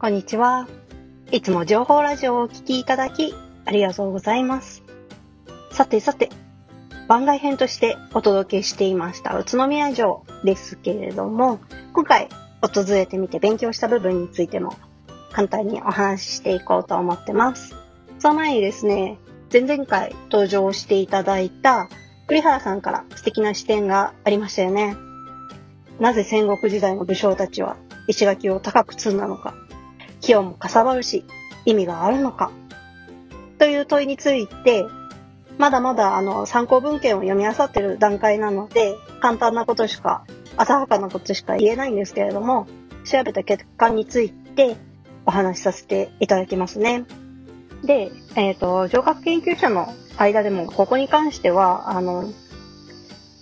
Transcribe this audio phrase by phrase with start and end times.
[0.00, 0.66] こんにちは。
[1.30, 3.34] いつも情報ラジオをお聞きいただき、
[3.66, 4.82] ありがとうございます。
[5.72, 6.30] さてさて、
[7.06, 11.60] 番外編としてお届けしていました宇都宮城ですけれども、
[11.92, 12.30] 今回
[12.62, 14.74] 訪れてみて勉強した部分についても
[15.32, 17.76] 簡単にお話ししていこうと思ってます。
[18.20, 19.18] その前にですね、
[19.52, 21.90] 前々回登場していただいた
[22.26, 24.96] 栗原さんから素敵な視点がありましたよね。
[25.98, 27.76] なぜ戦国時代の武将たちは
[28.08, 29.52] 石垣を高く積んだのか、
[30.20, 31.24] 気温もかさばるし、
[31.64, 32.50] 意味があるのか、
[33.58, 34.86] という問いについて、
[35.58, 40.24] まだまだあの参考文献を読み漁ってる段階なので、簡単なことしか、
[40.56, 42.66] 浅はかなことしか言えないんですけれども、
[43.04, 44.76] 調べた結果について
[45.26, 47.04] お話しさせていただきますね。
[47.84, 52.30] で、えっ、ー、と、上学研究者の間でも、ここに関しては、あの、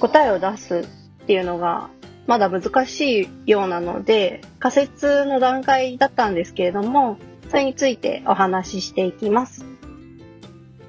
[0.00, 0.88] 答えを出す
[1.22, 1.90] っていうのが、
[2.26, 9.64] まだ難しいようなので、仮説の段階だったんですけれども、それについてお話ししていきます。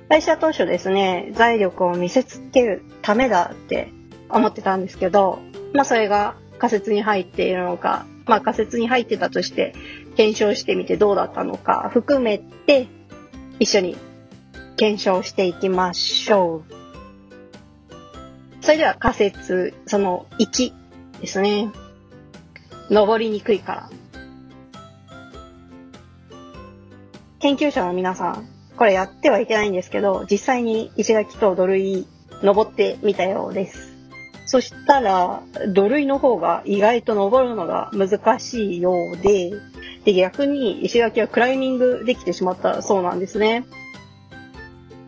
[0.09, 3.89] 最初は当初ですね、財力を見せつけるためだって
[4.29, 5.39] 思ってたんですけど、
[5.73, 9.73] まあそれが仮説に入っているのか、まあ仮説に入ってたとして
[10.15, 12.87] 検証してみてどうだったのか含めて
[13.59, 13.97] 一緒に
[14.77, 16.73] 検証していきましょう。
[18.61, 20.82] それでは仮説その1
[21.23, 21.71] ですね。
[22.89, 23.89] 登りにくいから。
[27.39, 32.05] 研究者の皆さん、これやってはいけないんですけど、実際に石垣と土塁
[32.41, 33.93] 登ってみたようです。
[34.45, 35.41] そしたら、
[35.73, 39.53] 土塁の方が意外と登るのが難しいようで、
[40.03, 43.63] で、逆に石垣はクライミングできてしまったそうなんですね。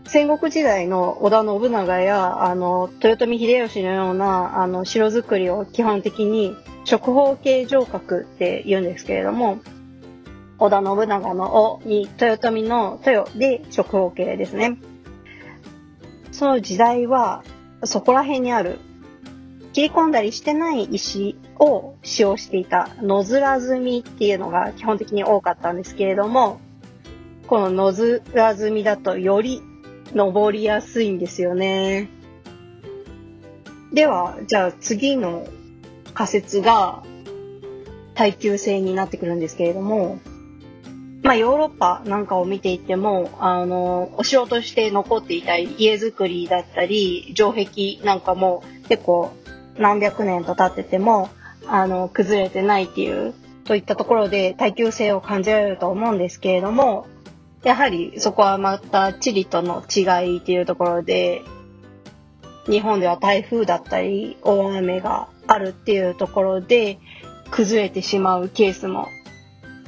[0.07, 6.55] 戦国時代の織田信長や、あの、豊臣秀吉のような、あの、城造りを基本的に、
[6.89, 9.59] 直方形城郭って言うんですけれども、
[10.59, 14.77] 織田信長の尾に豊臣の豊で直方形ですね。
[16.31, 17.43] その時代は、
[17.83, 18.79] そこら辺にある
[19.73, 26.61] 切り込んだりしてない石を使用していた野面積みっていうのが基本的に多かったんですけれども、
[27.47, 29.61] この野面積みだとより
[30.15, 32.09] 登りやすいんですよね。
[33.93, 35.45] では、じゃあ次の
[36.13, 37.03] 仮説が
[38.15, 40.19] 耐久性になってくるんですけれども、
[41.21, 49.33] まあヨーロッパなんかを見ていても、あの、お城として残っていた家づくりだったり、城壁なんかも結構
[49.77, 51.29] 何百年と経ってても、
[51.67, 53.33] あの、崩れてないっていう、
[53.65, 57.07] といったところで耐久性を感じられると思うんですけれども、
[57.65, 61.41] やはりそこはまた地理との違いっていうところで、
[62.67, 66.99] 日本では台風だったり大雨があるっていうところで
[67.49, 69.07] 崩れてしまうケースも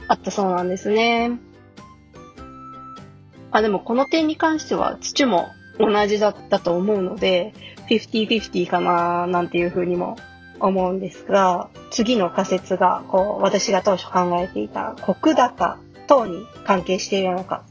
[0.07, 1.39] あったそうなんですね。
[3.51, 5.47] あでもこの点に関しては土も
[5.79, 7.53] 同じだったと思うので、
[7.89, 10.17] 50-50かななんていうふうにも
[10.59, 15.77] 思うんですが、次の仮説が、こう、私が当初考えていた国高
[16.07, 17.63] 等に関係しているのか、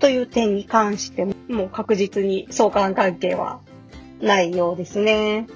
[0.00, 3.60] という点に関しても、う確実に相関関係は
[4.20, 5.46] ないようですね。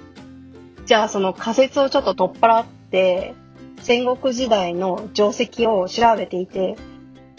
[0.85, 3.33] じゃあその仮説をちょっと取っ払って、
[3.81, 6.77] 戦国時代の定石を調べていて、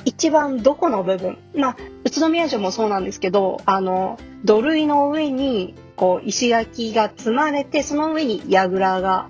[0.04, 9.28] 一番どこの部分、まあ、宇都宮城もそうなんですけど、あの、土塁の上にこう石垣が積まれてその上に櫓が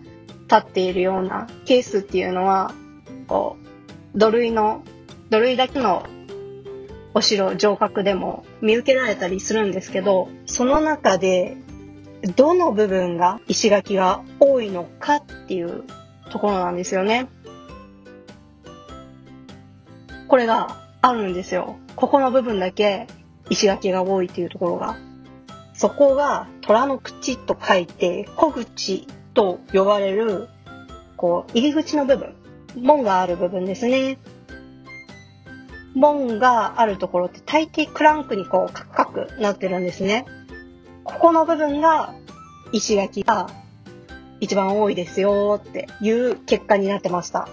[0.50, 2.72] 立っているようなケースっていうのは
[3.26, 3.67] こう
[4.18, 4.82] 土塁の
[5.30, 6.04] 土塁だけの
[7.14, 11.56] お城城郭でも見受けられたりするんですけどその中で
[12.36, 15.84] どの部分が石垣が多いのかっていう
[16.30, 17.28] ところなんですよね。
[20.26, 21.78] これがあるんですよ。
[21.94, 23.06] ここの部分だけ
[23.48, 24.96] 石垣が多いっていうところが。
[25.74, 30.48] そこが虎の口と書いて、小口と呼ばれる、
[31.16, 32.34] こう、入り口の部分、
[32.82, 34.18] 門がある部分ですね。
[35.94, 40.26] 門があるところって大抵クランクにこう、カクカクなってるんですね。
[41.04, 42.14] ここの部分が
[42.72, 43.48] 石垣が
[44.40, 47.48] 一番多いですよっていう結果になってました。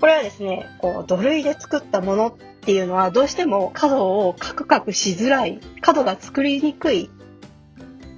[0.00, 2.34] これはですね、こう土塁で作ったものっ
[2.64, 7.10] ていうのはどうしても角をカクカクしづらい、角が作りにくい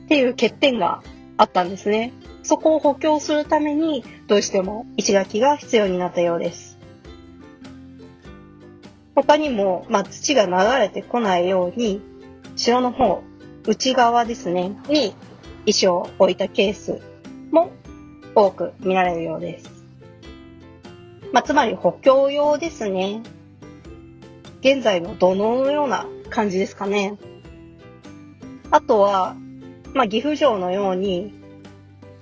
[0.05, 1.03] っていう欠点が
[1.37, 2.13] あったんですね。
[2.45, 6.79] そこを補強するためにどうしても石垣が必要になったようです。
[9.15, 12.03] 他にも、まあ、土が流れてこないように、
[12.57, 13.23] 城の方、
[13.67, 15.15] 内側ですね、に
[15.67, 17.01] 石を置いたケース
[17.51, 17.71] も
[18.35, 19.71] 多く見られるようです。
[21.33, 23.23] まあ、つまり補強用ですね。
[24.61, 27.17] 現在の土のうのような感じですかね。
[28.71, 29.37] あとは、
[29.95, 31.44] まあ、岐阜城のように、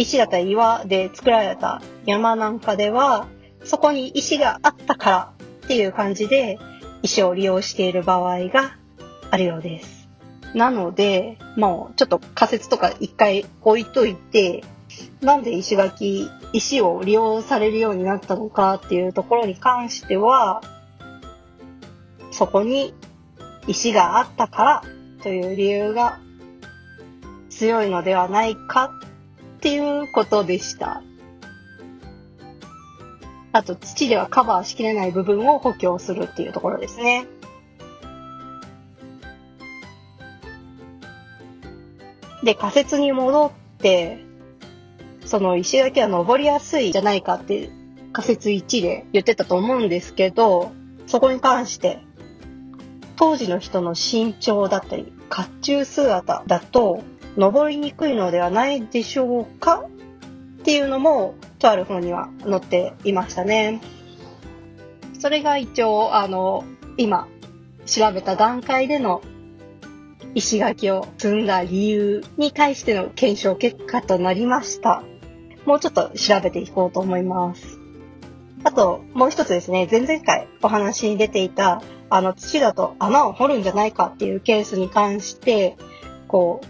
[0.02, 3.28] 石だったり岩で作られた山なんかでは、
[3.64, 5.32] そこに石があったから
[5.64, 6.58] っていう感じで、
[7.02, 8.76] 石を利用している場合が
[9.30, 10.08] あるようです。
[10.54, 14.64] なので、もうちょっと仮説とか一回置いといて、
[15.20, 20.62] なんで石垣、石を利用されるようになったのかっていうところに関しては、
[22.30, 22.92] そこに
[23.66, 24.82] 石があったから
[25.22, 26.18] という理由が
[27.50, 28.92] 強いのではないか
[29.62, 31.04] っていうことでした。
[33.52, 37.28] あと土ではカバーしきれない部分を補強するっていうところですね。
[42.42, 44.24] で、仮説に戻って、
[45.24, 47.70] その石垣は登りやすいじゃないかって
[48.12, 50.72] 仮説1で言ってたと思うんですけど、
[51.06, 52.00] そこに関して、
[53.14, 57.04] 当時の人の身長だったり、甲冑姿だと、
[57.36, 59.84] 登りにくいのではないでしょうか
[60.60, 63.80] っていうのも、とある本には載っていましたね。
[65.18, 66.64] それが一応、あの、
[66.96, 67.28] 今、
[67.86, 69.22] 調べた段階での
[70.34, 75.02] 石垣を積んだ理由に対しての検証結果となりました。
[75.64, 77.78] もうちょっと調べていこうと思います。
[78.64, 85.76] あと、もう一つですね、前々回お話に出ていた、あの、土だと穴を掘るんじゃないかっていうケースに関して、
[86.28, 86.66] こう、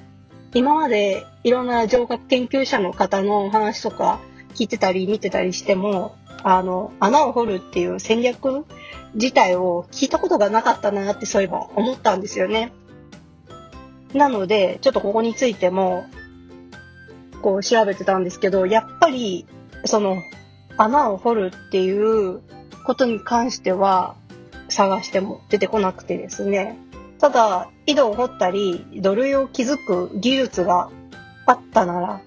[0.55, 4.21] 今までいろんな城郭研究者の方のお話とか
[4.55, 8.67] 聞いてたり見てたりしても、あの、穴を掘るっていう戦略
[9.15, 12.73] 自体を聞いたことがなかったなってそういえば思ったんですよね。
[14.13, 16.05] なので、ちょっとここについても、
[17.41, 19.47] こう調べてたんですけど、やっぱり、
[19.85, 20.23] その、
[20.77, 22.41] 穴を掘るっていう
[22.85, 24.17] ことに関しては、
[24.69, 26.79] 探しても出てこなくてですね。
[27.19, 30.91] ただ、井戸を掘ったり、土塁を築く技術が
[31.47, 32.21] あったなら、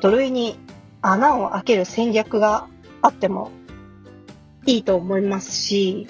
[0.00, 0.58] 土塁に
[1.02, 2.66] 穴を開ける戦略が
[3.02, 3.50] あっても
[4.66, 6.08] いいと思いますし、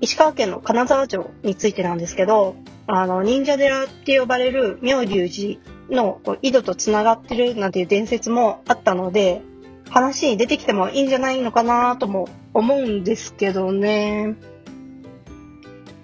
[0.00, 2.56] 石川県の金沢城についてなんですけど、
[2.86, 5.58] あの、忍者寺って呼ばれる妙龍寺
[5.90, 9.42] の井戸と繋がってるなんていう伝説もあったので、
[9.90, 14.36] 話に出てきてもいいんじゃないのかなとも思うんですけどね。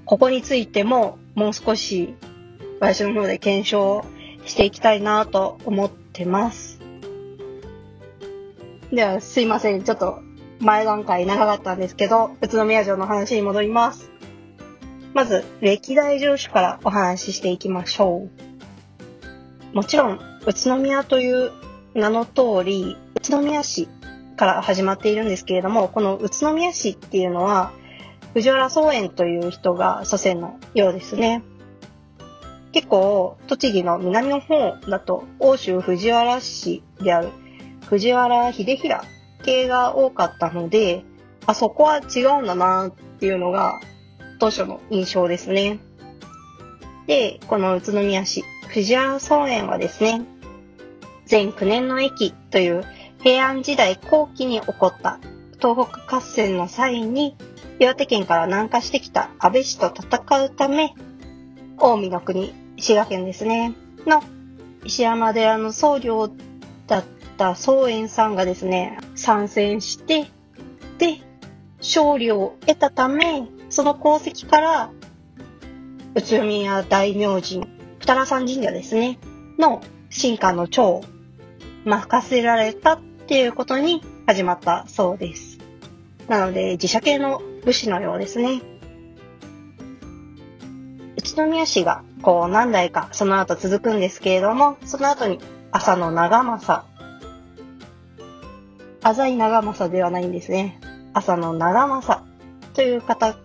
[0.04, 2.14] ここについてももう少し
[2.80, 4.04] 私の方で検証
[4.44, 6.80] していきたいなと思ってます。
[8.92, 9.82] では、すいません。
[9.82, 10.20] ちょっと
[10.60, 14.10] 前段階長かったんですけど、宇都宮城の話に戻ります。
[15.14, 18.28] まず、歴代城主からお話ししていきましょ
[19.72, 19.76] う。
[19.76, 21.52] もちろん、宇都宮という
[21.94, 23.88] 名の通り、宇都宮市
[24.36, 27.72] から始まっているんですけれども、この宇都宮市っていうのは、
[28.34, 31.42] 藤原宗園という人が祖先のようですね。
[32.72, 37.28] 結構、栃木の南の方だと、欧州藤原市である
[37.86, 39.04] 藤原秀衡
[39.44, 41.04] 系が多かったので、
[41.46, 43.80] あそこは違うんだなっていうのが
[44.38, 45.80] 当初の印象ですね。
[47.06, 50.22] で、この宇都宮市、藤原宗園はですね、
[51.26, 52.84] 全9年の駅という
[53.22, 55.18] 平安時代後期に起こった
[55.62, 57.36] 東北合戦の際に
[57.78, 60.92] 岩手県から南下してきた安倍氏と戦うため、
[61.78, 63.72] 近江の国、滋賀県ですね、
[64.04, 64.24] の
[64.84, 66.32] 石山寺の僧侶
[66.88, 67.04] だっ
[67.38, 70.26] た宗園さんがですね、参戦して、
[70.98, 71.20] で、
[71.78, 74.90] 勝利を得たため、その功績から、
[76.16, 77.60] 宇都宮大明神
[78.00, 79.20] 二良山神社ですね、
[79.60, 81.04] の進化の長を
[81.84, 85.51] 任せられたっていうことに始まったそうです。
[86.32, 88.62] なので、自社系の武士のようですね。
[91.18, 95.40] 宇都宮市がこう何代かその後続くんですけれども、その後に
[95.72, 96.86] 朝の長政。
[99.02, 100.80] 浅井長政ではないんですね。
[101.12, 102.26] 朝の長政
[102.72, 103.36] という方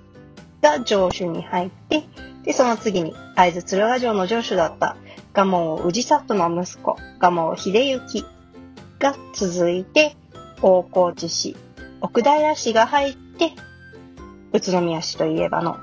[0.61, 2.05] が城主に入って、
[2.43, 4.95] で、その次に、会津鶴ヶ城の城主だった、
[5.33, 8.23] 蒲生氏里の息子、蒲生秀行
[8.97, 10.15] が続いて、
[10.61, 11.57] 大河内市、
[11.99, 13.53] 奥平市が入って、
[14.53, 15.77] 宇都宮市といえばの、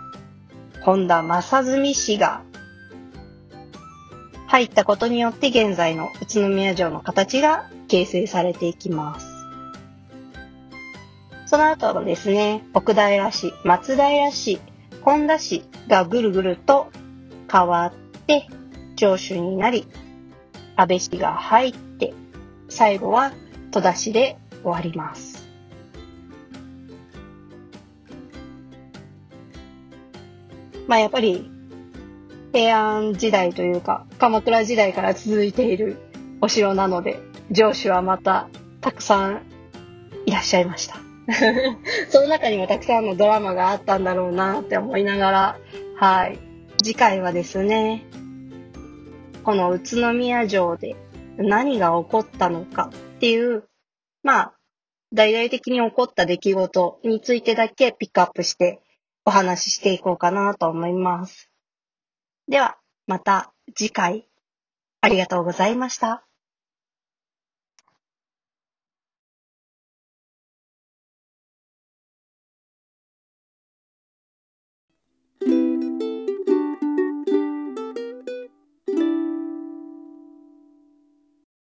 [0.83, 2.42] 本田正純氏が
[4.47, 9.26] 入ったことによって現在の宇都宮城の形が形成されていきます。
[11.47, 14.61] その後はですね、奥平市、松平市、
[15.02, 16.88] 本田市がぐるぐると
[17.50, 17.92] 変わっ
[18.26, 18.47] て
[18.97, 19.88] 城主になり、
[20.76, 22.14] 安倍氏が入って、
[22.68, 23.33] 最後は
[23.73, 25.34] 戸田市で終わります。
[30.87, 31.50] まあやっぱり
[32.53, 35.97] 平安時代というか、鎌倉時代から続いている
[36.41, 38.49] お城なので、上司はまた
[38.81, 39.43] たくさん
[40.26, 40.97] いらっしゃいました。
[42.11, 45.59] その中にもたくさんのドラマがあったんだろうなって思いながら、
[45.97, 46.38] はい。
[46.83, 48.05] 次回はですね、
[49.43, 50.97] この宇都宮城で
[51.37, 53.64] 何が起こったのかっていう、
[54.23, 54.55] まあ、
[55.12, 58.81] 大々的に起こった出来事についてだけピックアップして
[59.25, 61.50] お話ししていこうかなと思います。
[62.49, 64.28] では、また次回、
[65.00, 66.26] ありがとうございました。